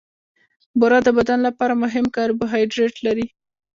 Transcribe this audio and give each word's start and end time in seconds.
بوره 0.79 0.99
د 1.03 1.07
بدن 1.17 1.39
لپاره 1.47 1.73
مهم 1.83 2.05
کاربوهایډریټ 2.15 2.95
لري. 3.05 3.25